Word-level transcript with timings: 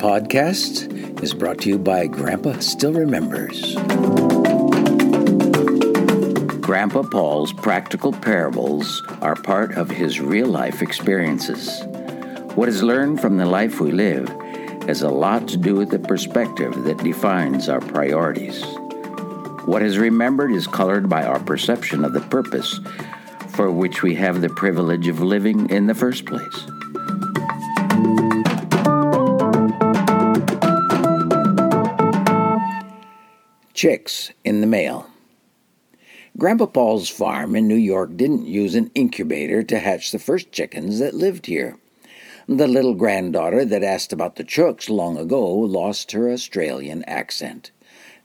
podcast 0.00 1.22
is 1.22 1.34
brought 1.34 1.58
to 1.58 1.68
you 1.68 1.78
by 1.78 2.06
Grandpa 2.06 2.58
Still 2.60 2.94
Remembers. 2.94 3.74
Grandpa 6.62 7.02
Paul's 7.02 7.52
practical 7.52 8.10
parables 8.10 9.02
are 9.20 9.34
part 9.34 9.76
of 9.76 9.90
his 9.90 10.18
real 10.18 10.46
life 10.46 10.80
experiences. 10.80 11.82
What 12.54 12.70
is 12.70 12.82
learned 12.82 13.20
from 13.20 13.36
the 13.36 13.44
life 13.44 13.78
we 13.78 13.92
live 13.92 14.26
has 14.86 15.02
a 15.02 15.10
lot 15.10 15.46
to 15.48 15.58
do 15.58 15.74
with 15.74 15.90
the 15.90 15.98
perspective 15.98 16.84
that 16.84 17.04
defines 17.04 17.68
our 17.68 17.82
priorities. 17.82 18.64
What 19.66 19.82
is 19.82 19.98
remembered 19.98 20.52
is 20.52 20.66
colored 20.66 21.10
by 21.10 21.24
our 21.24 21.40
perception 21.40 22.06
of 22.06 22.14
the 22.14 22.22
purpose 22.22 22.80
for 23.48 23.70
which 23.70 24.02
we 24.02 24.14
have 24.14 24.40
the 24.40 24.48
privilege 24.48 25.08
of 25.08 25.20
living 25.20 25.68
in 25.68 25.88
the 25.88 25.94
first 25.94 26.24
place. 26.24 26.66
Chicks 33.80 34.30
in 34.44 34.60
the 34.60 34.66
mail. 34.66 35.08
Grandpa 36.36 36.66
Paul's 36.66 37.08
farm 37.08 37.56
in 37.56 37.66
New 37.66 37.76
York 37.76 38.14
didn't 38.14 38.44
use 38.44 38.74
an 38.74 38.90
incubator 38.94 39.62
to 39.62 39.78
hatch 39.78 40.12
the 40.12 40.18
first 40.18 40.52
chickens 40.52 40.98
that 40.98 41.14
lived 41.14 41.46
here. 41.46 41.78
The 42.46 42.68
little 42.68 42.92
granddaughter 42.92 43.64
that 43.64 43.82
asked 43.82 44.12
about 44.12 44.36
the 44.36 44.44
chooks 44.44 44.90
long 44.90 45.16
ago 45.16 45.48
lost 45.48 46.12
her 46.12 46.30
Australian 46.30 47.04
accent. 47.04 47.70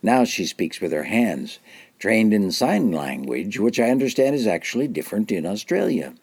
Now 0.02 0.24
she 0.24 0.44
speaks 0.44 0.78
with 0.78 0.92
her 0.92 1.04
hands, 1.04 1.58
trained 1.98 2.34
in 2.34 2.52
sign 2.52 2.92
language, 2.92 3.58
which 3.58 3.80
I 3.80 3.88
understand 3.88 4.34
is 4.34 4.46
actually 4.46 4.88
different 4.88 5.32
in 5.32 5.46
Australia. 5.46 6.16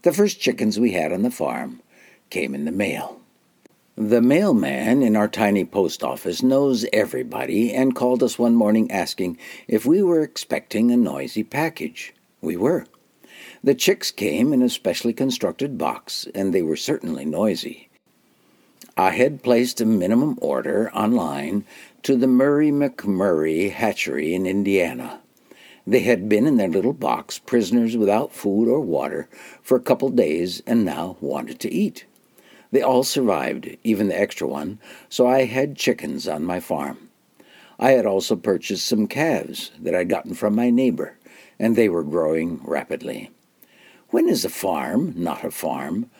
The 0.00 0.14
first 0.14 0.40
chickens 0.40 0.80
we 0.80 0.92
had 0.92 1.12
on 1.12 1.20
the 1.20 1.30
farm 1.30 1.82
came 2.30 2.54
in 2.54 2.64
the 2.64 2.72
mail. 2.72 3.21
The 3.96 4.22
mailman 4.22 5.02
in 5.02 5.16
our 5.16 5.28
tiny 5.28 5.66
post 5.66 6.02
office 6.02 6.42
knows 6.42 6.86
everybody 6.94 7.74
and 7.74 7.94
called 7.94 8.22
us 8.22 8.38
one 8.38 8.54
morning 8.54 8.90
asking 8.90 9.36
if 9.68 9.84
we 9.84 10.02
were 10.02 10.22
expecting 10.22 10.90
a 10.90 10.96
noisy 10.96 11.44
package. 11.44 12.14
We 12.40 12.56
were. 12.56 12.86
The 13.62 13.74
chicks 13.74 14.10
came 14.10 14.54
in 14.54 14.62
a 14.62 14.70
specially 14.70 15.12
constructed 15.12 15.76
box, 15.76 16.26
and 16.34 16.54
they 16.54 16.62
were 16.62 16.74
certainly 16.74 17.26
noisy. 17.26 17.90
I 18.96 19.10
had 19.10 19.42
placed 19.42 19.78
a 19.82 19.84
minimum 19.84 20.38
order 20.40 20.90
online 20.94 21.66
to 22.02 22.16
the 22.16 22.26
Murray 22.26 22.70
McMurray 22.70 23.70
hatchery 23.72 24.34
in 24.34 24.46
Indiana. 24.46 25.20
They 25.86 26.00
had 26.00 26.30
been 26.30 26.46
in 26.46 26.56
their 26.56 26.68
little 26.68 26.94
box, 26.94 27.38
prisoners 27.38 27.94
without 27.98 28.32
food 28.32 28.68
or 28.68 28.80
water, 28.80 29.28
for 29.60 29.76
a 29.76 29.82
couple 29.82 30.08
days 30.08 30.62
and 30.66 30.82
now 30.82 31.18
wanted 31.20 31.60
to 31.60 31.70
eat. 31.70 32.06
They 32.72 32.82
all 32.82 33.04
survived, 33.04 33.76
even 33.84 34.08
the 34.08 34.18
extra 34.18 34.48
one, 34.48 34.80
so 35.08 35.26
I 35.26 35.44
had 35.44 35.76
chickens 35.76 36.26
on 36.26 36.42
my 36.42 36.58
farm. 36.58 37.10
I 37.78 37.92
had 37.92 38.06
also 38.06 38.34
purchased 38.34 38.86
some 38.88 39.06
calves 39.06 39.70
that 39.78 39.94
I'd 39.94 40.08
gotten 40.08 40.34
from 40.34 40.54
my 40.54 40.70
neighbor, 40.70 41.18
and 41.58 41.76
they 41.76 41.88
were 41.88 42.02
growing 42.02 42.60
rapidly. 42.64 43.30
When 44.08 44.28
is 44.28 44.44
a 44.44 44.48
farm 44.48 45.12
not 45.16 45.44
a 45.44 45.50
farm? 45.50 46.10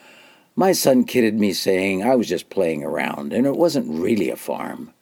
My 0.54 0.72
son 0.72 1.04
kidded 1.04 1.40
me 1.40 1.54
saying 1.54 2.02
I 2.02 2.14
was 2.16 2.28
just 2.28 2.50
playing 2.50 2.84
around, 2.84 3.32
and 3.32 3.46
it 3.46 3.56
wasn't 3.56 4.00
really 4.00 4.28
a 4.28 4.36
farm. 4.36 4.92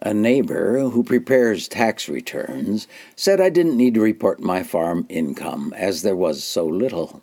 A 0.00 0.12
neighbor 0.12 0.80
who 0.80 1.04
prepares 1.04 1.68
tax 1.68 2.08
returns 2.08 2.88
said 3.14 3.40
I 3.40 3.50
didn't 3.50 3.76
need 3.76 3.94
to 3.94 4.00
report 4.00 4.40
my 4.40 4.64
farm 4.64 5.06
income 5.08 5.72
as 5.76 6.02
there 6.02 6.16
was 6.16 6.42
so 6.42 6.66
little. 6.66 7.22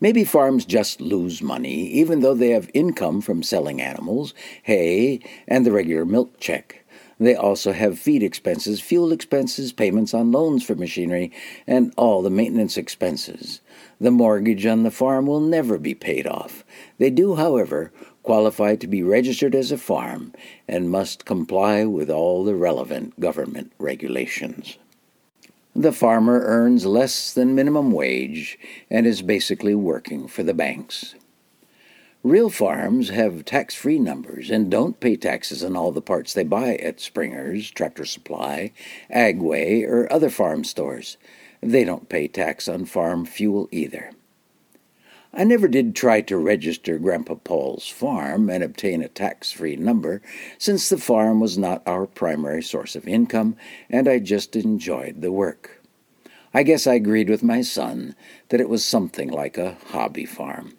Maybe 0.00 0.24
farms 0.24 0.64
just 0.64 1.00
lose 1.00 1.42
money, 1.42 1.86
even 1.88 2.20
though 2.20 2.34
they 2.34 2.50
have 2.50 2.70
income 2.74 3.20
from 3.20 3.42
selling 3.42 3.80
animals, 3.80 4.34
hay, 4.62 5.20
and 5.46 5.64
the 5.64 5.72
regular 5.72 6.04
milk 6.04 6.38
check. 6.38 6.84
They 7.18 7.36
also 7.36 7.72
have 7.72 8.00
feed 8.00 8.22
expenses, 8.22 8.80
fuel 8.80 9.12
expenses, 9.12 9.72
payments 9.72 10.12
on 10.12 10.32
loans 10.32 10.64
for 10.64 10.74
machinery, 10.74 11.30
and 11.68 11.92
all 11.96 12.20
the 12.20 12.30
maintenance 12.30 12.76
expenses. 12.76 13.60
The 14.00 14.10
mortgage 14.10 14.66
on 14.66 14.82
the 14.82 14.90
farm 14.90 15.26
will 15.26 15.40
never 15.40 15.78
be 15.78 15.94
paid 15.94 16.26
off. 16.26 16.64
They 16.98 17.10
do, 17.10 17.36
however, 17.36 17.92
qualify 18.24 18.74
to 18.76 18.88
be 18.88 19.04
registered 19.04 19.54
as 19.54 19.70
a 19.70 19.78
farm 19.78 20.32
and 20.66 20.90
must 20.90 21.24
comply 21.24 21.84
with 21.84 22.10
all 22.10 22.42
the 22.42 22.56
relevant 22.56 23.18
government 23.20 23.72
regulations. 23.78 24.78
The 25.74 25.92
farmer 25.92 26.40
earns 26.40 26.84
less 26.84 27.32
than 27.32 27.54
minimum 27.54 27.92
wage 27.92 28.58
and 28.90 29.06
is 29.06 29.22
basically 29.22 29.74
working 29.74 30.28
for 30.28 30.42
the 30.42 30.52
banks. 30.52 31.14
Real 32.22 32.50
farms 32.50 33.08
have 33.08 33.44
tax 33.44 33.74
free 33.74 33.98
numbers 33.98 34.50
and 34.50 34.70
don't 34.70 35.00
pay 35.00 35.16
taxes 35.16 35.64
on 35.64 35.74
all 35.74 35.90
the 35.90 36.02
parts 36.02 36.34
they 36.34 36.44
buy 36.44 36.76
at 36.76 37.00
Springer's, 37.00 37.70
Tractor 37.70 38.04
Supply, 38.04 38.70
Agway, 39.12 39.82
or 39.82 40.12
other 40.12 40.30
farm 40.30 40.62
stores. 40.62 41.16
They 41.62 41.84
don't 41.84 42.08
pay 42.08 42.28
tax 42.28 42.68
on 42.68 42.84
farm 42.84 43.24
fuel 43.24 43.68
either. 43.72 44.12
I 45.34 45.44
never 45.44 45.66
did 45.66 45.96
try 45.96 46.20
to 46.22 46.36
register 46.36 46.98
Grandpa 46.98 47.36
Paul's 47.36 47.88
farm 47.88 48.50
and 48.50 48.62
obtain 48.62 49.02
a 49.02 49.08
tax 49.08 49.50
free 49.50 49.76
number, 49.76 50.20
since 50.58 50.90
the 50.90 50.98
farm 50.98 51.40
was 51.40 51.56
not 51.56 51.82
our 51.86 52.06
primary 52.06 52.62
source 52.62 52.94
of 52.94 53.08
income, 53.08 53.56
and 53.88 54.08
I 54.08 54.18
just 54.18 54.54
enjoyed 54.56 55.22
the 55.22 55.32
work. 55.32 55.80
I 56.52 56.64
guess 56.64 56.86
I 56.86 56.94
agreed 56.94 57.30
with 57.30 57.42
my 57.42 57.62
son 57.62 58.14
that 58.50 58.60
it 58.60 58.68
was 58.68 58.84
something 58.84 59.30
like 59.30 59.56
a 59.56 59.78
hobby 59.86 60.26
farm. 60.26 60.74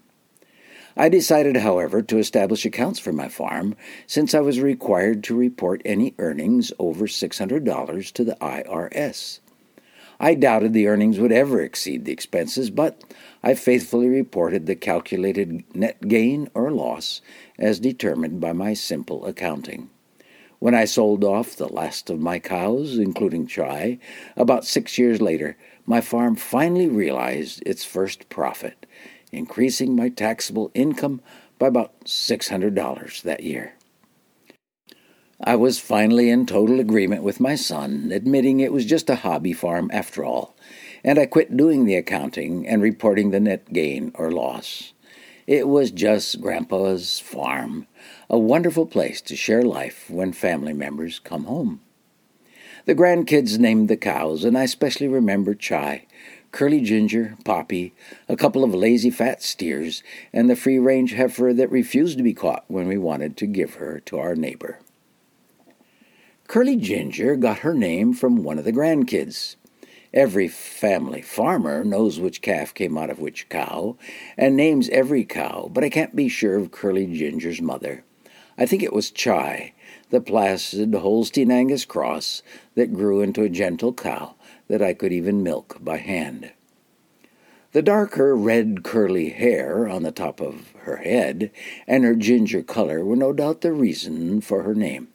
I 0.95 1.09
decided, 1.09 1.57
however, 1.57 2.03
to 2.03 2.19
establish 2.19 2.63
accounts 2.63 2.99
for 2.99 3.11
my 3.11 3.29
farm, 3.29 3.75
since 4.05 4.35
I 4.35 4.41
was 4.41 4.59
required 4.59 5.23
to 5.23 5.35
report 5.35 5.81
any 5.83 6.13
earnings 6.19 6.71
over 6.77 7.07
$600 7.07 8.11
to 8.11 8.23
the 8.23 8.37
IRS. 8.39 9.39
I 10.19 10.35
doubted 10.35 10.73
the 10.73 10.87
earnings 10.87 11.19
would 11.19 11.31
ever 11.31 11.61
exceed 11.61 12.05
the 12.05 12.11
expenses, 12.11 12.69
but 12.69 13.03
I 13.43 13.55
faithfully 13.55 14.07
reported 14.07 14.65
the 14.65 14.75
calculated 14.75 15.63
net 15.75 16.07
gain 16.07 16.49
or 16.53 16.71
loss 16.71 17.21
as 17.59 17.79
determined 17.79 18.39
by 18.39 18.53
my 18.53 18.73
simple 18.73 19.25
accounting. 19.25 19.89
When 20.59 20.73
I 20.73 20.85
sold 20.85 21.25
off 21.25 21.57
the 21.57 21.67
last 21.67 22.09
of 22.09 22.21
my 22.21 22.39
cows, 22.39 22.97
including 22.97 23.47
Chai, 23.47 23.99
about 24.37 24.63
six 24.63 24.97
years 24.97 25.21
later, 25.21 25.57
my 25.85 25.99
farm 25.99 26.37
finally 26.37 26.87
realized 26.87 27.61
its 27.65 27.83
first 27.83 28.29
profit, 28.29 28.85
increasing 29.33 29.93
my 29.93 30.07
taxable 30.07 30.71
income 30.73 31.21
by 31.59 31.67
about 31.67 31.99
$600 32.05 33.21
that 33.23 33.43
year. 33.43 33.73
I 35.43 35.57
was 35.57 35.79
finally 35.79 36.29
in 36.29 36.45
total 36.45 36.79
agreement 36.79 37.23
with 37.23 37.41
my 37.41 37.55
son, 37.55 38.11
admitting 38.13 38.61
it 38.61 38.71
was 38.71 38.85
just 38.85 39.09
a 39.09 39.15
hobby 39.15 39.51
farm 39.51 39.91
after 39.93 40.23
all, 40.23 40.55
and 41.03 41.19
I 41.19 41.25
quit 41.25 41.57
doing 41.57 41.85
the 41.85 41.95
accounting 41.95 42.67
and 42.67 42.81
reporting 42.81 43.31
the 43.31 43.39
net 43.39 43.73
gain 43.73 44.11
or 44.15 44.31
loss. 44.31 44.93
It 45.45 45.67
was 45.67 45.91
just 45.91 46.39
Grandpa's 46.39 47.19
farm, 47.19 47.87
a 48.29 48.37
wonderful 48.37 48.85
place 48.85 49.21
to 49.23 49.35
share 49.35 49.63
life 49.63 50.09
when 50.09 50.31
family 50.31 50.73
members 50.73 51.19
come 51.19 51.43
home. 51.45 51.81
The 52.85 52.95
grandkids 52.95 53.57
named 53.57 53.89
the 53.89 53.97
cows, 53.97 54.43
and 54.43 54.57
I 54.57 54.63
especially 54.63 55.07
remember 55.07 55.53
Chai, 55.53 56.05
Curly 56.51 56.81
Ginger, 56.81 57.35
Poppy, 57.43 57.93
a 58.29 58.35
couple 58.35 58.63
of 58.63 58.73
lazy 58.73 59.09
fat 59.09 59.41
steers, 59.41 60.03
and 60.31 60.49
the 60.49 60.55
free 60.55 60.79
range 60.79 61.13
heifer 61.13 61.53
that 61.53 61.71
refused 61.71 62.17
to 62.17 62.23
be 62.23 62.33
caught 62.33 62.63
when 62.67 62.87
we 62.87 62.97
wanted 62.97 63.35
to 63.37 63.47
give 63.47 63.75
her 63.75 63.99
to 64.01 64.19
our 64.19 64.35
neighbor. 64.35 64.79
Curly 66.47 66.75
Ginger 66.75 67.35
got 67.35 67.59
her 67.59 67.73
name 67.73 68.13
from 68.13 68.43
one 68.43 68.59
of 68.59 68.65
the 68.65 68.73
grandkids. 68.73 69.55
Every 70.13 70.47
family 70.47 71.23
farmer 71.23 71.83
knows 71.83 72.19
which 72.19 72.43
calf 72.43 72.71
came 72.73 72.99
out 72.99 73.09
of 73.09 73.19
which 73.19 73.49
cow, 73.49 73.97
and 74.37 74.55
names 74.55 74.87
every 74.89 75.25
cow, 75.25 75.71
but 75.73 75.83
I 75.83 75.89
can't 75.89 76.15
be 76.15 76.29
sure 76.29 76.55
of 76.55 76.69
Curly 76.69 77.07
Ginger's 77.07 77.61
mother. 77.61 78.03
I 78.55 78.67
think 78.67 78.83
it 78.83 78.93
was 78.93 79.09
Chai, 79.09 79.73
the 80.11 80.21
placid 80.21 80.93
Holstein 80.93 81.49
Angus 81.49 81.85
cross 81.85 82.43
that 82.75 82.93
grew 82.93 83.21
into 83.21 83.41
a 83.41 83.49
gentle 83.49 83.91
cow 83.91 84.35
that 84.67 84.83
I 84.83 84.93
could 84.93 85.11
even 85.11 85.41
milk 85.41 85.77
by 85.81 85.97
hand. 85.97 86.51
The 87.71 87.81
darker 87.81 88.35
red 88.35 88.83
curly 88.83 89.29
hair 89.29 89.87
on 89.89 90.03
the 90.03 90.11
top 90.11 90.39
of 90.39 90.73
her 90.81 90.97
head 90.97 91.49
and 91.87 92.03
her 92.03 92.15
ginger 92.15 92.61
color 92.61 93.03
were 93.03 93.15
no 93.15 93.33
doubt 93.33 93.61
the 93.61 93.71
reason 93.71 94.41
for 94.41 94.61
her 94.61 94.75
name. 94.75 95.07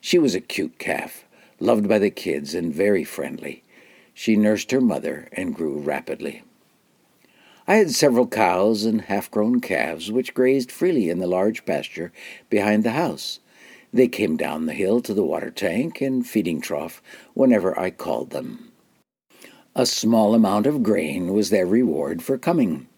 She 0.00 0.18
was 0.18 0.34
a 0.34 0.40
cute 0.40 0.78
calf, 0.78 1.26
loved 1.58 1.86
by 1.86 1.98
the 1.98 2.08
kids 2.08 2.54
and 2.54 2.72
very 2.72 3.04
friendly. 3.04 3.64
She 4.14 4.36
nursed 4.36 4.70
her 4.70 4.80
mother 4.80 5.28
and 5.32 5.54
grew 5.54 5.78
rapidly. 5.78 6.42
I 7.70 7.76
had 7.76 7.92
several 7.92 8.26
cows 8.26 8.84
and 8.84 9.02
half 9.02 9.30
grown 9.30 9.60
calves 9.60 10.10
which 10.10 10.34
grazed 10.34 10.72
freely 10.72 11.08
in 11.08 11.20
the 11.20 11.28
large 11.28 11.64
pasture 11.64 12.12
behind 12.48 12.82
the 12.82 12.90
house. 12.90 13.38
They 13.92 14.08
came 14.08 14.36
down 14.36 14.66
the 14.66 14.72
hill 14.72 15.00
to 15.02 15.14
the 15.14 15.22
water 15.22 15.52
tank 15.52 16.00
and 16.00 16.26
feeding 16.26 16.60
trough 16.60 17.00
whenever 17.34 17.78
I 17.78 17.90
called 17.90 18.30
them. 18.30 18.72
A 19.76 19.86
small 19.86 20.34
amount 20.34 20.66
of 20.66 20.82
grain 20.82 21.32
was 21.32 21.50
their 21.50 21.64
reward 21.64 22.22
for 22.22 22.36
coming. 22.36 22.88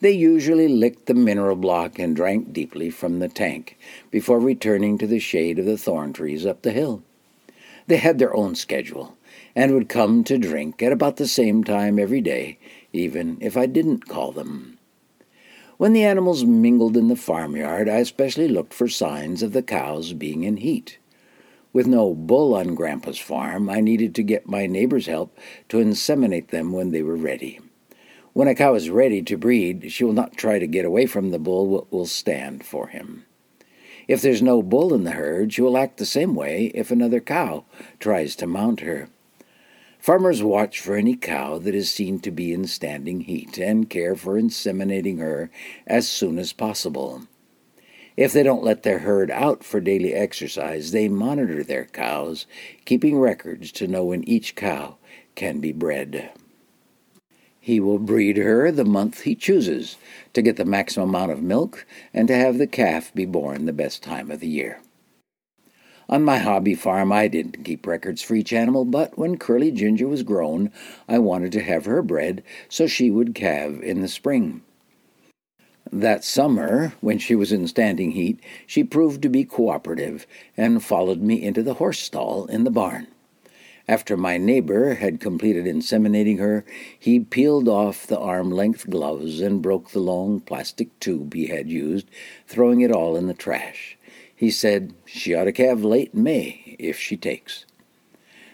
They 0.00 0.12
usually 0.12 0.68
licked 0.68 1.04
the 1.04 1.12
mineral 1.12 1.56
block 1.56 1.98
and 1.98 2.16
drank 2.16 2.52
deeply 2.54 2.88
from 2.88 3.18
the 3.18 3.28
tank 3.28 3.76
before 4.10 4.40
returning 4.40 4.96
to 4.98 5.06
the 5.06 5.18
shade 5.18 5.58
of 5.58 5.66
the 5.66 5.76
thorn 5.76 6.14
trees 6.14 6.46
up 6.46 6.62
the 6.62 6.72
hill. 6.72 7.02
They 7.88 7.98
had 7.98 8.18
their 8.18 8.34
own 8.34 8.54
schedule 8.54 9.17
and 9.58 9.74
would 9.74 9.88
come 9.88 10.22
to 10.22 10.38
drink 10.38 10.80
at 10.84 10.92
about 10.92 11.16
the 11.16 11.26
same 11.26 11.64
time 11.64 11.98
every 11.98 12.20
day, 12.20 12.56
even 12.92 13.36
if 13.40 13.56
I 13.56 13.66
didn't 13.66 14.06
call 14.06 14.30
them. 14.30 14.78
When 15.78 15.92
the 15.92 16.04
animals 16.04 16.44
mingled 16.44 16.96
in 16.96 17.08
the 17.08 17.16
farmyard, 17.16 17.88
I 17.88 17.96
especially 17.96 18.46
looked 18.46 18.72
for 18.72 18.86
signs 18.86 19.42
of 19.42 19.52
the 19.52 19.62
cows 19.64 20.12
being 20.12 20.44
in 20.44 20.58
heat. 20.58 20.98
With 21.72 21.88
no 21.88 22.14
bull 22.14 22.54
on 22.54 22.76
Grandpa's 22.76 23.18
farm, 23.18 23.68
I 23.68 23.80
needed 23.80 24.14
to 24.14 24.22
get 24.22 24.46
my 24.46 24.68
neighbor's 24.68 25.06
help 25.06 25.36
to 25.70 25.78
inseminate 25.78 26.50
them 26.50 26.70
when 26.70 26.92
they 26.92 27.02
were 27.02 27.16
ready. 27.16 27.58
When 28.34 28.46
a 28.46 28.54
cow 28.54 28.74
is 28.74 28.90
ready 28.90 29.22
to 29.22 29.36
breed, 29.36 29.90
she 29.90 30.04
will 30.04 30.12
not 30.12 30.36
try 30.36 30.60
to 30.60 30.68
get 30.68 30.84
away 30.84 31.06
from 31.06 31.32
the 31.32 31.40
bull 31.40 31.66
but 31.66 31.92
will 31.92 32.06
stand 32.06 32.64
for 32.64 32.86
him. 32.86 33.24
If 34.06 34.22
there's 34.22 34.40
no 34.40 34.62
bull 34.62 34.94
in 34.94 35.02
the 35.02 35.10
herd, 35.10 35.52
she 35.52 35.62
will 35.62 35.76
act 35.76 35.96
the 35.96 36.06
same 36.06 36.36
way 36.36 36.70
if 36.76 36.92
another 36.92 37.18
cow 37.18 37.64
tries 37.98 38.36
to 38.36 38.46
mount 38.46 38.80
her. 38.80 39.08
Farmers 40.08 40.42
watch 40.42 40.80
for 40.80 40.96
any 40.96 41.14
cow 41.16 41.58
that 41.58 41.74
is 41.74 41.90
seen 41.90 42.18
to 42.20 42.30
be 42.30 42.54
in 42.54 42.66
standing 42.66 43.20
heat 43.20 43.58
and 43.58 43.90
care 43.90 44.16
for 44.16 44.40
inseminating 44.40 45.18
her 45.18 45.50
as 45.86 46.08
soon 46.08 46.38
as 46.38 46.54
possible. 46.54 47.24
If 48.16 48.32
they 48.32 48.42
don't 48.42 48.64
let 48.64 48.84
their 48.84 49.00
herd 49.00 49.30
out 49.30 49.62
for 49.62 49.80
daily 49.80 50.14
exercise, 50.14 50.92
they 50.92 51.10
monitor 51.10 51.62
their 51.62 51.84
cows, 51.84 52.46
keeping 52.86 53.18
records 53.18 53.70
to 53.72 53.86
know 53.86 54.02
when 54.06 54.26
each 54.26 54.54
cow 54.56 54.96
can 55.34 55.60
be 55.60 55.72
bred. 55.72 56.30
He 57.60 57.78
will 57.78 57.98
breed 57.98 58.38
her 58.38 58.72
the 58.72 58.86
month 58.86 59.24
he 59.24 59.34
chooses 59.34 59.98
to 60.32 60.40
get 60.40 60.56
the 60.56 60.64
maximum 60.64 61.10
amount 61.10 61.32
of 61.32 61.42
milk 61.42 61.84
and 62.14 62.28
to 62.28 62.34
have 62.34 62.56
the 62.56 62.66
calf 62.66 63.12
be 63.12 63.26
born 63.26 63.66
the 63.66 63.74
best 63.74 64.02
time 64.02 64.30
of 64.30 64.40
the 64.40 64.48
year. 64.48 64.80
On 66.10 66.24
my 66.24 66.38
hobby 66.38 66.74
farm, 66.74 67.12
I 67.12 67.28
didn't 67.28 67.64
keep 67.64 67.86
records 67.86 68.22
for 68.22 68.34
each 68.34 68.54
animal, 68.54 68.86
but 68.86 69.18
when 69.18 69.36
Curly 69.36 69.70
Ginger 69.70 70.08
was 70.08 70.22
grown, 70.22 70.72
I 71.06 71.18
wanted 71.18 71.52
to 71.52 71.62
have 71.62 71.84
her 71.84 72.00
bred 72.00 72.42
so 72.70 72.86
she 72.86 73.10
would 73.10 73.34
calve 73.34 73.82
in 73.82 74.00
the 74.00 74.08
spring. 74.08 74.62
That 75.92 76.24
summer, 76.24 76.94
when 77.02 77.18
she 77.18 77.34
was 77.34 77.52
in 77.52 77.66
standing 77.66 78.12
heat, 78.12 78.40
she 78.66 78.84
proved 78.84 79.20
to 79.20 79.28
be 79.28 79.44
cooperative 79.44 80.26
and 80.56 80.82
followed 80.82 81.20
me 81.20 81.42
into 81.42 81.62
the 81.62 81.74
horse 81.74 81.98
stall 81.98 82.46
in 82.46 82.64
the 82.64 82.70
barn. 82.70 83.08
After 83.86 84.16
my 84.16 84.38
neighbor 84.38 84.94
had 84.94 85.20
completed 85.20 85.66
inseminating 85.66 86.38
her, 86.38 86.64
he 86.98 87.20
peeled 87.20 87.68
off 87.68 88.06
the 88.06 88.18
arm 88.18 88.50
length 88.50 88.88
gloves 88.88 89.40
and 89.40 89.62
broke 89.62 89.90
the 89.90 90.00
long 90.00 90.40
plastic 90.40 90.98
tube 91.00 91.34
he 91.34 91.48
had 91.48 91.70
used, 91.70 92.06
throwing 92.46 92.80
it 92.80 92.92
all 92.92 93.14
in 93.16 93.26
the 93.26 93.34
trash. 93.34 93.97
He 94.38 94.52
said 94.52 94.94
she 95.04 95.34
ought 95.34 95.44
to 95.46 95.52
calve 95.52 95.82
late 95.82 96.14
May 96.14 96.76
if 96.78 96.96
she 96.96 97.16
takes. 97.16 97.66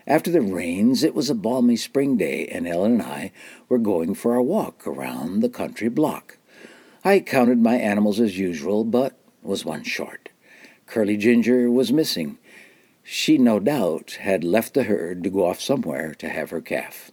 After 0.06 0.30
the 0.30 0.40
rains, 0.40 1.04
it 1.04 1.14
was 1.14 1.28
a 1.28 1.34
balmy 1.34 1.76
spring 1.76 2.16
day, 2.16 2.46
and 2.46 2.66
Ellen 2.66 2.92
and 2.92 3.02
I 3.02 3.32
were 3.68 3.76
going 3.76 4.14
for 4.14 4.34
a 4.34 4.42
walk 4.42 4.86
around 4.86 5.40
the 5.40 5.50
country 5.50 5.90
block. 5.90 6.38
I 7.04 7.20
counted 7.20 7.58
my 7.58 7.76
animals 7.76 8.18
as 8.18 8.38
usual, 8.38 8.82
but 8.84 9.18
was 9.42 9.66
one 9.66 9.82
short. 9.82 10.30
Curly 10.86 11.18
Ginger 11.18 11.70
was 11.70 11.92
missing, 11.92 12.38
she 13.02 13.36
no 13.36 13.60
doubt 13.60 14.16
had 14.20 14.42
left 14.42 14.72
the 14.72 14.84
herd 14.84 15.22
to 15.24 15.28
go 15.28 15.44
off 15.44 15.60
somewhere 15.60 16.14
to 16.14 16.30
have 16.30 16.48
her 16.48 16.62
calf. 16.62 17.12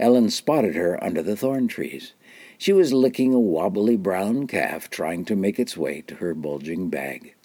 Ellen 0.00 0.30
spotted 0.30 0.74
her 0.74 1.02
under 1.02 1.22
the 1.22 1.36
thorn 1.36 1.68
trees. 1.68 2.14
She 2.58 2.72
was 2.72 2.92
licking 2.92 3.32
a 3.32 3.38
wobbly 3.38 3.96
brown 3.96 4.48
calf 4.48 4.90
trying 4.90 5.24
to 5.26 5.36
make 5.36 5.60
its 5.60 5.76
way 5.76 6.02
to 6.08 6.16
her 6.16 6.34
bulging 6.34 6.88
bag. 6.88 7.36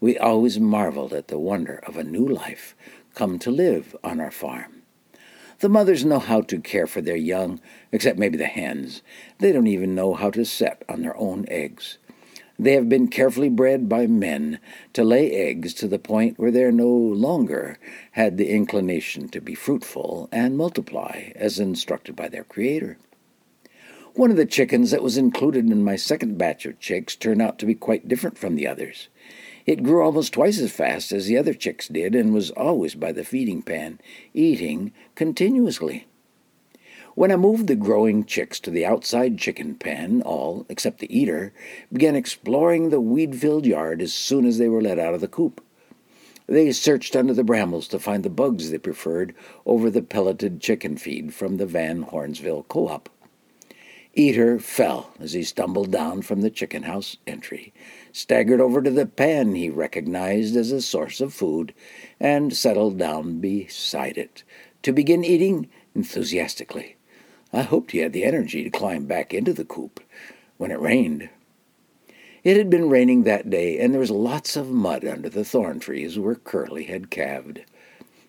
We 0.00 0.16
always 0.16 0.60
marveled 0.60 1.12
at 1.12 1.26
the 1.26 1.38
wonder 1.38 1.82
of 1.86 1.96
a 1.96 2.04
new 2.04 2.26
life 2.26 2.76
come 3.14 3.38
to 3.40 3.50
live 3.50 3.96
on 4.04 4.20
our 4.20 4.30
farm. 4.30 4.82
The 5.58 5.68
mothers 5.68 6.04
know 6.04 6.20
how 6.20 6.42
to 6.42 6.60
care 6.60 6.86
for 6.86 7.00
their 7.00 7.16
young, 7.16 7.60
except 7.90 8.16
maybe 8.16 8.38
the 8.38 8.46
hens. 8.46 9.02
They 9.38 9.50
don't 9.50 9.66
even 9.66 9.96
know 9.96 10.14
how 10.14 10.30
to 10.30 10.44
set 10.44 10.84
on 10.88 11.02
their 11.02 11.16
own 11.16 11.46
eggs. 11.48 11.98
They 12.60 12.74
have 12.74 12.88
been 12.88 13.08
carefully 13.08 13.48
bred 13.48 13.88
by 13.88 14.06
men 14.06 14.60
to 14.92 15.02
lay 15.02 15.32
eggs 15.32 15.74
to 15.74 15.88
the 15.88 15.98
point 15.98 16.38
where 16.38 16.52
they 16.52 16.70
no 16.70 16.88
longer 16.88 17.76
had 18.12 18.36
the 18.36 18.50
inclination 18.50 19.28
to 19.30 19.40
be 19.40 19.54
fruitful 19.54 20.28
and 20.30 20.56
multiply 20.56 21.32
as 21.34 21.58
instructed 21.58 22.14
by 22.14 22.28
their 22.28 22.44
Creator. 22.44 22.98
One 24.14 24.30
of 24.30 24.36
the 24.36 24.46
chickens 24.46 24.92
that 24.92 25.02
was 25.02 25.16
included 25.16 25.66
in 25.70 25.84
my 25.84 25.96
second 25.96 26.38
batch 26.38 26.66
of 26.66 26.80
chicks 26.80 27.16
turned 27.16 27.42
out 27.42 27.58
to 27.58 27.66
be 27.66 27.74
quite 27.74 28.08
different 28.08 28.38
from 28.38 28.54
the 28.54 28.66
others. 28.66 29.08
It 29.68 29.82
grew 29.82 30.02
almost 30.02 30.32
twice 30.32 30.58
as 30.60 30.72
fast 30.72 31.12
as 31.12 31.26
the 31.26 31.36
other 31.36 31.52
chicks 31.52 31.88
did 31.88 32.14
and 32.14 32.32
was 32.32 32.50
always 32.52 32.94
by 32.94 33.12
the 33.12 33.22
feeding 33.22 33.60
pan, 33.60 34.00
eating 34.32 34.92
continuously. 35.14 36.06
When 37.14 37.30
I 37.30 37.36
moved 37.36 37.66
the 37.66 37.76
growing 37.76 38.24
chicks 38.24 38.58
to 38.60 38.70
the 38.70 38.86
outside 38.86 39.36
chicken 39.36 39.74
pen, 39.74 40.22
all, 40.22 40.64
except 40.70 41.00
the 41.00 41.14
eater, 41.14 41.52
began 41.92 42.16
exploring 42.16 42.88
the 42.88 42.98
weed 42.98 43.36
filled 43.36 43.66
yard 43.66 44.00
as 44.00 44.14
soon 44.14 44.46
as 44.46 44.56
they 44.56 44.70
were 44.70 44.80
let 44.80 44.98
out 44.98 45.12
of 45.12 45.20
the 45.20 45.28
coop. 45.28 45.62
They 46.46 46.72
searched 46.72 47.14
under 47.14 47.34
the 47.34 47.44
brambles 47.44 47.88
to 47.88 47.98
find 47.98 48.24
the 48.24 48.30
bugs 48.30 48.70
they 48.70 48.78
preferred 48.78 49.34
over 49.66 49.90
the 49.90 50.00
pelleted 50.00 50.62
chicken 50.62 50.96
feed 50.96 51.34
from 51.34 51.58
the 51.58 51.66
Van 51.66 52.06
Hornesville 52.06 52.66
Co 52.68 52.88
op. 52.88 53.10
Eater 54.14 54.58
fell 54.58 55.12
as 55.20 55.34
he 55.34 55.42
stumbled 55.42 55.90
down 55.90 56.22
from 56.22 56.40
the 56.40 56.50
chicken 56.50 56.84
house 56.84 57.18
entry, 57.26 57.72
staggered 58.10 58.60
over 58.60 58.82
to 58.82 58.90
the 58.90 59.06
pan 59.06 59.54
he 59.54 59.70
recognized 59.70 60.56
as 60.56 60.72
a 60.72 60.82
source 60.82 61.20
of 61.20 61.34
food, 61.34 61.74
and 62.18 62.56
settled 62.56 62.98
down 62.98 63.38
beside 63.38 64.18
it 64.18 64.42
to 64.82 64.92
begin 64.92 65.24
eating 65.24 65.68
enthusiastically. 65.94 66.96
I 67.52 67.62
hoped 67.62 67.92
he 67.92 67.98
had 67.98 68.12
the 68.12 68.24
energy 68.24 68.64
to 68.64 68.70
climb 68.70 69.06
back 69.06 69.32
into 69.32 69.52
the 69.52 69.64
coop 69.64 70.00
when 70.56 70.70
it 70.70 70.80
rained. 70.80 71.28
It 72.44 72.56
had 72.56 72.70
been 72.70 72.88
raining 72.88 73.24
that 73.24 73.50
day, 73.50 73.78
and 73.78 73.92
there 73.92 74.00
was 74.00 74.10
lots 74.10 74.56
of 74.56 74.70
mud 74.70 75.04
under 75.04 75.28
the 75.28 75.44
thorn 75.44 75.80
trees 75.80 76.18
where 76.18 76.34
Curly 76.34 76.84
had 76.84 77.10
calved. 77.10 77.60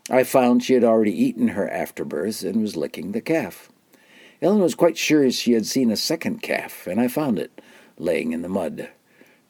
I 0.09 0.23
found 0.23 0.63
she 0.63 0.73
had 0.73 0.83
already 0.83 1.13
eaten 1.13 1.49
her 1.49 1.69
afterbirth 1.69 2.43
and 2.43 2.61
was 2.61 2.75
licking 2.75 3.11
the 3.11 3.21
calf. 3.21 3.71
Ellen 4.41 4.61
was 4.61 4.75
quite 4.75 4.97
sure 4.97 5.29
she 5.31 5.53
had 5.53 5.65
seen 5.65 5.91
a 5.91 5.97
second 5.97 6.41
calf, 6.41 6.87
and 6.87 6.99
I 6.99 7.07
found 7.07 7.39
it, 7.39 7.61
laying 7.97 8.31
in 8.31 8.41
the 8.41 8.49
mud. 8.49 8.89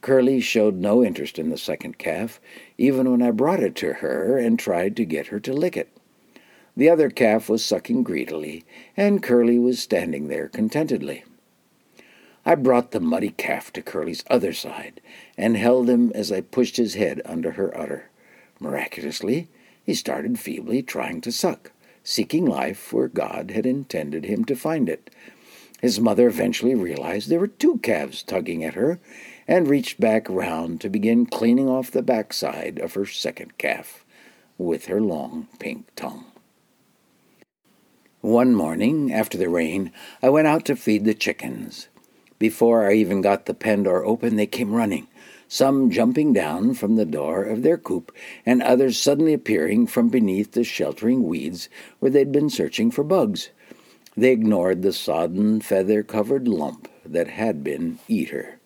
Curly 0.01 0.39
showed 0.39 0.75
no 0.75 1.03
interest 1.03 1.38
in 1.38 1.50
the 1.50 1.58
second 1.58 1.98
calf, 1.98 2.39
even 2.77 3.12
when 3.12 3.22
I 3.22 3.31
brought 3.31 3.62
it 3.62 3.75
to 3.75 3.93
her 3.93 4.38
and 4.38 4.58
tried 4.58 4.96
to 4.96 5.05
get 5.05 5.27
her 5.27 5.39
to 5.41 5.53
lick 5.53 5.77
it. 5.77 5.89
The 6.75 6.89
other 6.89 7.10
calf 7.10 7.50
was 7.50 7.63
sucking 7.63 8.03
greedily, 8.03 8.63
and 8.96 9.22
Curly 9.22 9.60
was 9.60 9.79
standing 9.79 10.27
there 10.27 10.48
contentedly. 10.48 11.24
I 12.46 12.55
brought 12.55 12.91
the 12.91 13.01
muddy 13.01 13.31
calf 13.31 13.72
to 13.74 13.81
Curly's 13.81 14.24
other 14.29 14.53
side 14.53 15.01
and 15.38 15.58
held 15.58 15.89
him 15.89 16.12
as 16.15 16.31
I 16.31 16.41
pushed 16.41 16.77
his 16.77 16.96
head 16.96 17.22
under 17.25 17.51
her 17.51 17.77
udder. 17.77 18.10
Miraculously, 18.60 19.50
he 19.86 19.93
started 19.93 20.39
feebly 20.39 20.81
trying 20.81 21.22
to 21.22 21.31
suck, 21.31 21.72
seeking 22.10 22.44
life 22.44 22.92
where 22.92 23.08
God 23.08 23.51
had 23.51 23.68
intended 23.68 24.25
him 24.25 24.44
to 24.46 24.56
find 24.56 24.89
it. 24.89 25.12
His 25.80 26.00
mother 26.00 26.28
eventually 26.28 26.74
realized 26.74 27.30
there 27.30 27.39
were 27.39 27.48
two 27.48 27.78
calves 27.78 28.24
tugging 28.24 28.63
at 28.63 28.74
her 28.74 29.00
and 29.48 29.68
reached 29.68 30.00
back 30.00 30.28
round 30.28 30.82
to 30.82 30.89
begin 30.89 31.28
cleaning 31.28 31.70
off 31.70 31.92
the 31.92 32.01
backside 32.01 32.80
of 32.80 32.96
her 32.96 33.06
second 33.06 33.60
calf 33.60 34.04
with 34.58 34.88
her 34.88 35.00
long 35.00 35.48
pink 35.60 35.86
tongue. 35.96 36.25
One 38.22 38.56
morning, 38.56 39.13
after 39.13 39.38
the 39.38 39.48
rain, 39.48 39.92
I 40.22 40.30
went 40.30 40.48
out 40.48 40.66
to 40.66 40.75
feed 40.75 41.06
the 41.06 41.13
chickens. 41.13 41.89
Before 42.39 42.89
I 42.89 42.94
even 42.94 43.22
got 43.22 43.46
the 43.46 43.54
pen 43.54 43.84
door 43.84 44.04
open, 44.04 44.36
they 44.36 44.48
came 44.48 44.74
running, 44.74 45.08
some 45.50 45.89
jumping 45.89 46.32
down 46.32 46.75
from 46.75 46.96
the 46.96 47.06
door 47.06 47.44
of 47.44 47.63
their 47.63 47.77
coop, 47.77 48.15
and 48.46 48.62
others 48.62 48.98
suddenly 48.98 49.34
appearing 49.34 49.88
from 49.88 50.08
beneath 50.08 50.53
the 50.53 50.63
sheltering 50.63 51.24
weeds 51.24 51.68
where 52.00 52.12
they'd 52.12 52.32
been 52.32 52.50
searching 52.50 52.89
for 52.91 53.03
bugs. 53.03 53.50
They 54.15 54.32
ignored 54.32 54.84
the 54.84 54.94
sodden, 54.94 55.60
feather 55.60 56.03
covered 56.03 56.48
lump 56.48 56.88
that 57.03 57.27
had 57.27 57.63
been 57.63 58.00
Eater. 58.08 58.60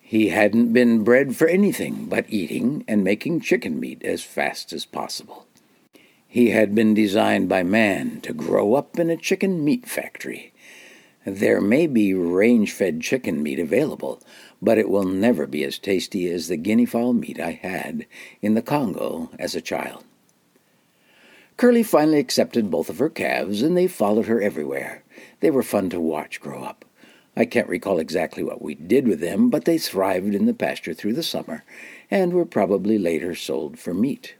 He 0.00 0.30
hadn't 0.30 0.72
been 0.72 1.04
bred 1.04 1.36
for 1.36 1.46
anything 1.46 2.06
but 2.06 2.26
eating 2.28 2.84
and 2.88 3.04
making 3.04 3.40
chicken 3.42 3.78
meat 3.78 4.02
as 4.02 4.24
fast 4.24 4.72
as 4.72 4.84
possible. 4.84 5.46
He 6.26 6.50
had 6.50 6.74
been 6.74 6.94
designed 6.94 7.48
by 7.48 7.62
man 7.62 8.20
to 8.22 8.32
grow 8.32 8.74
up 8.74 8.98
in 8.98 9.10
a 9.10 9.16
chicken 9.16 9.64
meat 9.64 9.86
factory. 9.86 10.52
There 11.24 11.60
may 11.60 11.86
be 11.86 12.14
range 12.14 12.72
fed 12.72 13.02
chicken 13.02 13.42
meat 13.42 13.58
available, 13.58 14.20
but 14.62 14.78
it 14.78 14.88
will 14.88 15.04
never 15.04 15.46
be 15.46 15.64
as 15.64 15.78
tasty 15.78 16.30
as 16.30 16.48
the 16.48 16.56
guinea 16.56 16.86
fowl 16.86 17.12
meat 17.12 17.40
I 17.40 17.52
had 17.52 18.06
in 18.42 18.54
the 18.54 18.62
Congo 18.62 19.30
as 19.38 19.54
a 19.54 19.60
child. 19.60 20.04
Curly 21.56 21.82
finally 21.82 22.18
accepted 22.18 22.70
both 22.70 22.88
of 22.88 22.98
her 22.98 23.10
calves, 23.10 23.60
and 23.60 23.76
they 23.76 23.86
followed 23.86 24.26
her 24.26 24.40
everywhere. 24.40 25.04
They 25.40 25.50
were 25.50 25.62
fun 25.62 25.90
to 25.90 26.00
watch 26.00 26.40
grow 26.40 26.62
up. 26.62 26.86
I 27.36 27.44
can't 27.44 27.68
recall 27.68 27.98
exactly 27.98 28.42
what 28.42 28.62
we 28.62 28.74
did 28.74 29.06
with 29.06 29.20
them, 29.20 29.50
but 29.50 29.66
they 29.66 29.76
thrived 29.76 30.34
in 30.34 30.46
the 30.46 30.54
pasture 30.54 30.94
through 30.94 31.12
the 31.12 31.22
summer 31.22 31.62
and 32.10 32.32
were 32.32 32.46
probably 32.46 32.98
later 32.98 33.34
sold 33.34 33.78
for 33.78 33.92
meat. 33.92 34.36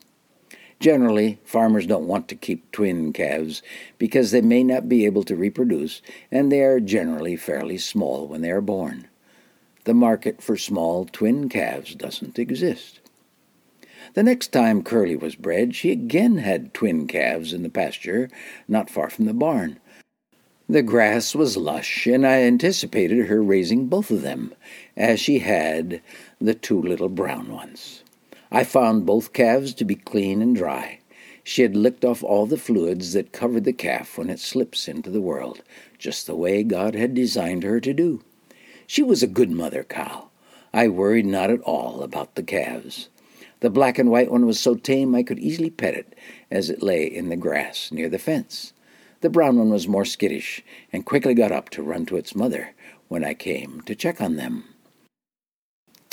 Generally, 0.80 1.38
farmers 1.44 1.86
don't 1.86 2.08
want 2.08 2.26
to 2.28 2.34
keep 2.34 2.72
twin 2.72 3.12
calves 3.12 3.62
because 3.98 4.30
they 4.30 4.40
may 4.40 4.64
not 4.64 4.88
be 4.88 5.04
able 5.04 5.22
to 5.24 5.36
reproduce, 5.36 6.00
and 6.30 6.50
they 6.50 6.62
are 6.62 6.80
generally 6.80 7.36
fairly 7.36 7.76
small 7.76 8.26
when 8.26 8.40
they 8.40 8.50
are 8.50 8.62
born. 8.62 9.06
The 9.84 9.94
market 9.94 10.42
for 10.42 10.56
small 10.56 11.06
twin 11.06 11.48
calves 11.48 11.94
doesn't 11.94 12.38
exist. 12.38 13.00
The 14.14 14.22
next 14.22 14.48
time 14.48 14.82
Curly 14.82 15.16
was 15.16 15.36
bred, 15.36 15.74
she 15.74 15.90
again 15.90 16.38
had 16.38 16.74
twin 16.74 17.06
calves 17.06 17.52
in 17.52 17.62
the 17.62 17.70
pasture 17.70 18.28
not 18.66 18.90
far 18.90 19.08
from 19.08 19.26
the 19.26 19.34
barn. 19.34 19.78
The 20.68 20.82
grass 20.82 21.34
was 21.34 21.56
lush, 21.56 22.06
and 22.06 22.26
I 22.26 22.42
anticipated 22.42 23.26
her 23.26 23.42
raising 23.42 23.86
both 23.86 24.10
of 24.10 24.22
them, 24.22 24.54
as 24.96 25.18
she 25.18 25.40
had 25.40 26.00
the 26.40 26.54
two 26.54 26.80
little 26.80 27.08
brown 27.08 27.52
ones. 27.52 28.02
I 28.52 28.64
found 28.64 29.06
both 29.06 29.32
calves 29.32 29.74
to 29.74 29.84
be 29.84 29.94
clean 29.96 30.42
and 30.42 30.54
dry. 30.54 31.00
She 31.42 31.62
had 31.62 31.74
licked 31.74 32.04
off 32.04 32.22
all 32.22 32.46
the 32.46 32.56
fluids 32.56 33.12
that 33.14 33.32
covered 33.32 33.64
the 33.64 33.72
calf 33.72 34.18
when 34.18 34.30
it 34.30 34.40
slips 34.40 34.88
into 34.88 35.10
the 35.10 35.20
world, 35.20 35.62
just 35.98 36.26
the 36.26 36.36
way 36.36 36.62
God 36.62 36.94
had 36.94 37.14
designed 37.14 37.62
her 37.62 37.80
to 37.80 37.92
do. 37.92 38.22
She 38.90 39.04
was 39.04 39.22
a 39.22 39.28
good 39.28 39.52
mother 39.52 39.84
cow. 39.84 40.30
I 40.74 40.88
worried 40.88 41.24
not 41.24 41.48
at 41.48 41.60
all 41.60 42.02
about 42.02 42.34
the 42.34 42.42
calves. 42.42 43.08
The 43.60 43.70
black 43.70 44.00
and 44.00 44.10
white 44.10 44.32
one 44.32 44.46
was 44.46 44.58
so 44.58 44.74
tame 44.74 45.14
I 45.14 45.22
could 45.22 45.38
easily 45.38 45.70
pet 45.70 45.94
it 45.94 46.16
as 46.50 46.70
it 46.70 46.82
lay 46.82 47.04
in 47.04 47.28
the 47.28 47.36
grass 47.36 47.92
near 47.92 48.08
the 48.08 48.18
fence. 48.18 48.72
The 49.20 49.30
brown 49.30 49.58
one 49.58 49.70
was 49.70 49.86
more 49.86 50.04
skittish 50.04 50.64
and 50.92 51.06
quickly 51.06 51.34
got 51.34 51.52
up 51.52 51.70
to 51.70 51.84
run 51.84 52.04
to 52.06 52.16
its 52.16 52.34
mother 52.34 52.72
when 53.06 53.24
I 53.24 53.32
came 53.32 53.80
to 53.82 53.94
check 53.94 54.20
on 54.20 54.34
them. 54.34 54.64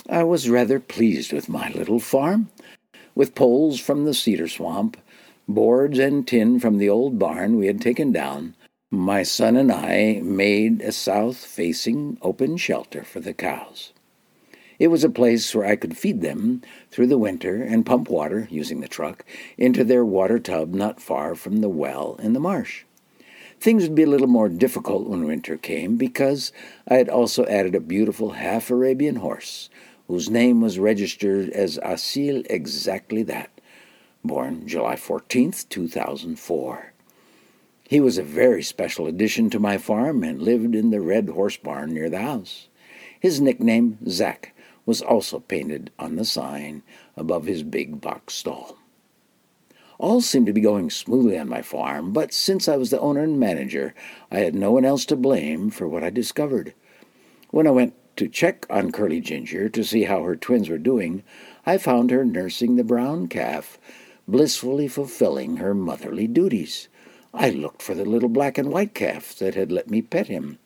I 0.08 0.22
was 0.22 0.48
rather 0.48 0.78
pleased 0.78 1.32
with 1.32 1.48
my 1.48 1.70
little 1.70 1.98
farm. 1.98 2.48
With 3.16 3.34
poles 3.34 3.80
from 3.80 4.04
the 4.04 4.14
cedar 4.14 4.46
swamp, 4.46 4.96
boards 5.48 5.98
and 5.98 6.24
tin 6.24 6.60
from 6.60 6.78
the 6.78 6.90
old 6.90 7.18
barn 7.18 7.56
we 7.56 7.66
had 7.66 7.80
taken 7.80 8.12
down, 8.12 8.54
my 8.90 9.22
son 9.22 9.54
and 9.54 9.70
I 9.70 10.22
made 10.24 10.80
a 10.80 10.92
south 10.92 11.36
facing 11.36 12.16
open 12.22 12.56
shelter 12.56 13.04
for 13.04 13.20
the 13.20 13.34
cows. 13.34 13.92
It 14.78 14.88
was 14.88 15.04
a 15.04 15.10
place 15.10 15.54
where 15.54 15.66
I 15.66 15.76
could 15.76 15.94
feed 15.94 16.22
them 16.22 16.62
through 16.90 17.08
the 17.08 17.18
winter 17.18 17.62
and 17.62 17.84
pump 17.84 18.08
water, 18.08 18.48
using 18.50 18.80
the 18.80 18.88
truck, 18.88 19.26
into 19.58 19.84
their 19.84 20.06
water 20.06 20.38
tub 20.38 20.72
not 20.72 21.02
far 21.02 21.34
from 21.34 21.60
the 21.60 21.68
well 21.68 22.16
in 22.22 22.32
the 22.32 22.40
marsh. 22.40 22.84
Things 23.60 23.82
would 23.82 23.94
be 23.94 24.04
a 24.04 24.08
little 24.08 24.26
more 24.26 24.48
difficult 24.48 25.06
when 25.06 25.24
winter 25.24 25.58
came 25.58 25.96
because 25.96 26.50
I 26.88 26.94
had 26.94 27.10
also 27.10 27.44
added 27.44 27.74
a 27.74 27.80
beautiful 27.80 28.30
half 28.30 28.70
Arabian 28.70 29.16
horse 29.16 29.68
whose 30.06 30.30
name 30.30 30.62
was 30.62 30.78
registered 30.78 31.50
as 31.50 31.78
Asil 31.84 32.46
exactly 32.48 33.22
that, 33.24 33.50
born 34.24 34.66
July 34.66 34.94
14th, 34.94 35.68
2004. 35.68 36.94
He 37.88 38.00
was 38.00 38.18
a 38.18 38.22
very 38.22 38.62
special 38.62 39.06
addition 39.06 39.48
to 39.48 39.58
my 39.58 39.78
farm 39.78 40.22
and 40.22 40.42
lived 40.42 40.74
in 40.74 40.90
the 40.90 41.00
red 41.00 41.30
horse 41.30 41.56
barn 41.56 41.94
near 41.94 42.10
the 42.10 42.20
house. 42.20 42.68
His 43.18 43.40
nickname, 43.40 43.96
Zack, 44.06 44.54
was 44.84 45.00
also 45.00 45.40
painted 45.40 45.90
on 45.98 46.16
the 46.16 46.26
sign 46.26 46.82
above 47.16 47.46
his 47.46 47.62
big 47.62 47.98
box 48.02 48.34
stall. 48.34 48.76
All 49.96 50.20
seemed 50.20 50.44
to 50.48 50.52
be 50.52 50.60
going 50.60 50.90
smoothly 50.90 51.38
on 51.38 51.48
my 51.48 51.62
farm, 51.62 52.12
but 52.12 52.34
since 52.34 52.68
I 52.68 52.76
was 52.76 52.90
the 52.90 53.00
owner 53.00 53.22
and 53.22 53.40
manager, 53.40 53.94
I 54.30 54.40
had 54.40 54.54
no 54.54 54.70
one 54.70 54.84
else 54.84 55.06
to 55.06 55.16
blame 55.16 55.70
for 55.70 55.88
what 55.88 56.04
I 56.04 56.10
discovered. 56.10 56.74
When 57.52 57.66
I 57.66 57.70
went 57.70 57.94
to 58.16 58.28
check 58.28 58.66
on 58.68 58.92
Curly 58.92 59.22
Ginger 59.22 59.70
to 59.70 59.82
see 59.82 60.02
how 60.02 60.24
her 60.24 60.36
twins 60.36 60.68
were 60.68 60.76
doing, 60.76 61.22
I 61.64 61.78
found 61.78 62.10
her 62.10 62.26
nursing 62.26 62.76
the 62.76 62.84
brown 62.84 63.28
calf, 63.28 63.78
blissfully 64.28 64.88
fulfilling 64.88 65.56
her 65.56 65.74
motherly 65.74 66.26
duties. 66.26 66.88
I 67.32 67.50
looked 67.50 67.82
for 67.82 67.94
the 67.94 68.04
little 68.04 68.28
black 68.28 68.58
and 68.58 68.70
white 68.70 68.94
calf 68.94 69.34
that 69.36 69.54
had 69.54 69.70
let 69.70 69.90
me 69.90 70.02
pet 70.02 70.28
him. 70.28 70.58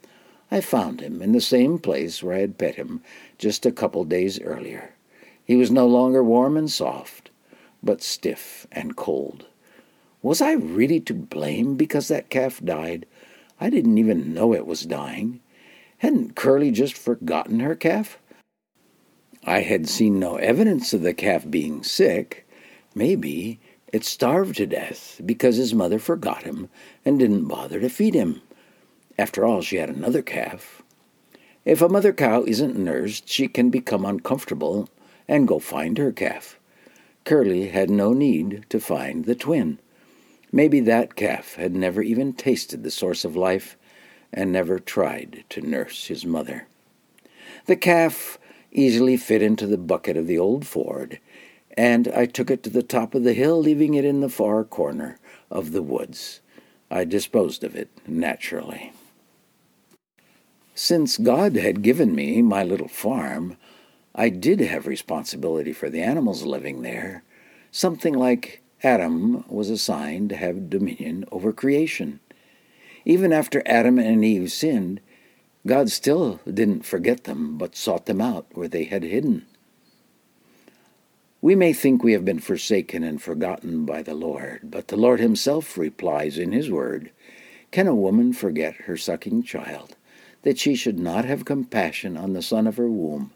I 0.51 0.61
found 0.61 1.01
him 1.01 1.23
in 1.23 1.33
the 1.33 1.41
same 1.41 1.79
place 1.79 2.23
where 2.23 2.37
I 2.37 2.41
had 2.41 2.59
pet 2.59 2.75
him 2.75 3.03
just 3.39 3.67
a 3.67 3.73
couple 3.73 4.05
days 4.05 4.41
earlier. 4.41 4.95
He 5.45 5.57
was 5.57 5.71
no 5.71 5.87
longer 5.87 6.23
warm 6.23 6.57
and 6.57 6.71
soft 6.71 7.31
but 7.83 8.03
stiff 8.03 8.67
and 8.71 8.97
cold. 8.97 9.47
Was 10.23 10.41
I 10.41 10.53
really 10.53 11.01
to 11.01 11.15
blame 11.15 11.75
because 11.77 12.09
that 12.09 12.31
calf 12.31 12.61
died? 12.65 13.07
I 13.61 13.71
didn't 13.71 13.99
even 13.99 14.33
know 14.33 14.55
it 14.55 14.67
was 14.67 14.87
dying. 14.87 15.41
Hadn't 15.99 16.37
Curly 16.37 16.71
just 16.71 16.97
forgotten 16.97 17.61
her 17.61 17.75
calf? 17.75 18.19
I 19.45 19.61
had 19.61 19.89
seen 19.89 20.21
no 20.21 20.37
evidence 20.37 20.93
of 20.93 21.03
the 21.03 21.15
calf 21.15 21.49
being 21.51 21.83
sick. 21.83 22.47
Maybe 22.95 23.61
it 23.93 24.05
starved 24.05 24.57
to 24.57 24.67
death 24.67 25.21
because 25.25 25.57
his 25.57 25.75
mother 25.75 25.99
forgot 25.99 26.45
him 26.45 26.69
and 27.05 27.19
didn't 27.19 27.47
bother 27.47 27.79
to 27.79 27.91
feed 27.91 28.15
him. 28.15 28.41
After 29.19 29.45
all, 29.45 29.61
she 29.61 29.77
had 29.77 29.91
another 29.91 30.23
calf. 30.23 30.83
If 31.65 31.83
a 31.83 31.89
mother 31.89 32.13
cow 32.13 32.43
isn't 32.45 32.79
nursed, 32.79 33.29
she 33.29 33.47
can 33.47 33.71
become 33.71 34.05
uncomfortable 34.05 34.89
and 35.29 35.47
go 35.47 35.59
find 35.59 35.99
her 35.99 36.11
calf. 36.11 36.59
Curly 37.25 37.69
had 37.69 37.91
no 37.91 38.13
need 38.13 38.65
to 38.71 38.81
find 38.81 39.27
the 39.27 39.35
twin. 39.35 39.79
Maybe 40.51 40.81
that 40.81 41.15
calf 41.15 41.55
had 41.55 41.75
never 41.75 42.03
even 42.03 42.33
tasted 42.33 42.83
the 42.83 42.91
source 42.91 43.25
of 43.25 43.37
life 43.37 43.77
and 44.33 44.51
never 44.51 44.79
tried 44.79 45.45
to 45.51 45.61
nurse 45.61 46.07
his 46.07 46.25
mother. 46.25 46.67
The 47.67 47.77
calf 47.77 48.39
easily 48.73 49.17
fit 49.17 49.43
into 49.43 49.67
the 49.67 49.79
bucket 49.79 50.17
of 50.17 50.27
the 50.27 50.39
old 50.39 50.67
Ford, 50.67 51.21
and 51.77 52.09
I 52.09 52.27
took 52.27 52.51
it 52.51 52.63
to 52.65 52.71
the 52.71 52.83
top 52.83 53.15
of 53.15 53.25
the 53.25 53.33
hill, 53.33 53.61
leaving 53.61 53.95
it 53.95 54.05
in 54.05 54.21
the 54.21 54.29
far 54.29 54.65
corner 54.65 55.19
of 55.51 55.73
the 55.73 55.83
woods. 55.83 56.41
I 56.91 57.05
disposed 57.05 57.65
of 57.65 57.75
it 57.75 57.89
naturally. 58.07 58.93
Since 60.75 61.19
God 61.19 61.57
had 61.57 61.83
given 61.83 62.15
me 62.15 62.43
my 62.43 62.63
little 62.65 62.89
farm, 62.89 63.57
I 64.15 64.29
did 64.29 64.61
have 64.61 64.87
responsibility 64.87 65.73
for 65.73 65.89
the 65.89 66.03
animals 66.03 66.45
living 66.45 66.83
there, 66.83 67.23
something 67.71 68.15
like 68.15 68.63
Adam 68.83 69.45
was 69.49 69.71
assigned 69.71 70.31
to 70.31 70.37
have 70.37 70.69
dominion 70.69 71.25
over 71.31 71.53
creation. 71.53 72.21
Even 73.05 73.33
after 73.33 73.63
Adam 73.65 73.99
and 73.99 74.25
Eve 74.25 74.53
sinned, 74.53 75.01
God 75.67 75.91
still 75.91 76.41
didn't 76.53 76.85
forget 76.85 77.25
them, 77.25 77.57
but 77.57 77.77
sought 77.77 78.07
them 78.07 78.21
out 78.21 78.47
where 78.53 78.69
they 78.69 78.85
had 78.85 79.03
hidden. 79.03 79.47
We 81.43 81.57
may 81.57 81.73
think 81.73 82.05
we 82.05 82.13
have 82.13 82.25
been 82.25 82.39
forsaken 82.39 83.03
and 83.03 83.21
forgotten 83.21 83.85
by 83.85 84.05
the 84.05 84.15
Lord, 84.15 84.61
but 84.71 84.87
the 84.87 84.97
Lord 84.97 85.19
Himself 85.19 85.77
replies 85.77 86.39
in 86.39 86.53
His 86.53 86.71
Word 86.71 87.11
Can 87.73 87.89
a 87.89 87.97
woman 87.97 88.33
forget 88.33 88.83
her 88.87 88.97
sucking 88.97 89.43
child, 89.43 89.97
that 90.43 90.57
she 90.57 90.77
should 90.77 91.01
not 91.01 91.25
have 91.25 91.45
compassion 91.45 92.17
on 92.17 92.33
the 92.33 92.43
son 92.43 92.69
of 92.69 92.77
her 92.77 92.89
womb? 92.89 93.33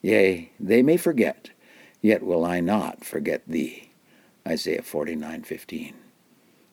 Yea, 0.00 0.50
they 0.58 0.80
may 0.80 0.96
forget, 0.96 1.50
yet 2.00 2.22
will 2.22 2.46
I 2.46 2.60
not 2.60 3.04
forget 3.04 3.42
thee. 3.46 3.90
Isaiah 4.46 4.80
49:15. 4.80 5.92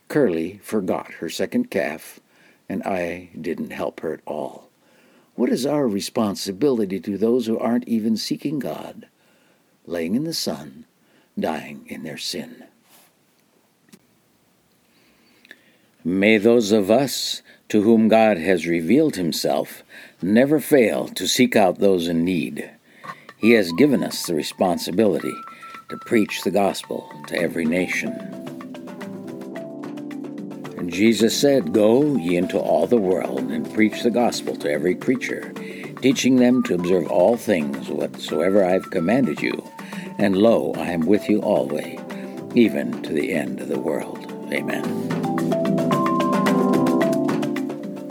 Curly 0.07 0.61
forgot 0.63 1.15
her 1.15 1.27
second 1.27 1.69
calf, 1.69 2.21
and 2.69 2.81
I 2.83 3.27
didn't 3.39 3.71
help 3.71 3.99
her 3.99 4.13
at 4.13 4.21
all. 4.25 4.69
What 5.35 5.49
is 5.49 5.65
our 5.65 5.85
responsibility 5.85 7.01
to 7.01 7.17
those 7.17 7.45
who 7.45 7.59
aren't 7.59 7.89
even 7.89 8.15
seeking 8.15 8.59
God, 8.59 9.07
laying 9.85 10.15
in 10.15 10.23
the 10.23 10.33
sun, 10.33 10.85
dying 11.39 11.85
in 11.87 12.03
their 12.03 12.17
sin? 12.17 12.65
May 16.03 16.37
those 16.37 16.71
of 16.71 16.91
us 16.91 17.41
to 17.69 17.81
whom 17.81 18.07
God 18.07 18.37
has 18.37 18.67
revealed 18.67 19.15
himself 19.15 19.83
never 20.21 20.59
fail 20.59 21.07
to 21.09 21.27
seek 21.27 21.55
out 21.55 21.79
those 21.79 22.07
in 22.07 22.23
need 22.23 22.69
he 23.45 23.51
has 23.51 23.71
given 23.73 24.01
us 24.01 24.25
the 24.25 24.33
responsibility 24.33 25.35
to 25.89 25.97
preach 25.97 26.41
the 26.41 26.49
gospel 26.49 27.11
to 27.27 27.37
every 27.37 27.63
nation. 27.65 28.11
And 30.77 30.91
Jesus 30.91 31.39
said, 31.39 31.71
Go 31.73 32.15
ye 32.15 32.37
into 32.37 32.57
all 32.57 32.87
the 32.87 32.97
world 32.97 33.51
and 33.51 33.71
preach 33.73 34.01
the 34.01 34.09
gospel 34.09 34.55
to 34.55 34.71
every 34.71 34.95
creature, 34.95 35.53
teaching 36.01 36.37
them 36.37 36.63
to 36.63 36.73
observe 36.73 37.07
all 37.07 37.37
things 37.37 37.87
whatsoever 37.89 38.65
I 38.65 38.71
have 38.71 38.89
commanded 38.89 39.41
you. 39.41 39.63
And 40.17 40.37
lo, 40.37 40.73
I 40.77 40.91
am 40.91 41.05
with 41.05 41.29
you 41.29 41.41
always, 41.41 41.99
even 42.53 43.01
to 43.03 43.13
the 43.13 43.33
end 43.33 43.59
of 43.61 43.67
the 43.67 43.79
world. 43.79 44.31
Amen. 44.51 44.83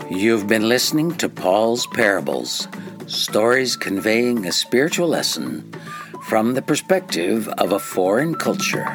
You've 0.09 0.47
been 0.47 0.69
listening 0.69 1.15
to 1.15 1.27
Paul's 1.27 1.87
Parables 1.87 2.67
stories 3.07 3.75
conveying 3.75 4.45
a 4.45 4.51
spiritual 4.51 5.07
lesson 5.07 5.71
from 6.23 6.53
the 6.53 6.61
perspective 6.61 7.47
of 7.49 7.71
a 7.71 7.79
foreign 7.79 8.35
culture. 8.35 8.85